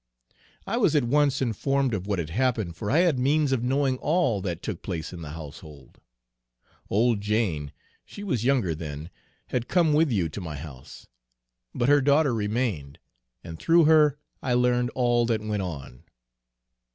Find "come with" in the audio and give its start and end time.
9.67-10.11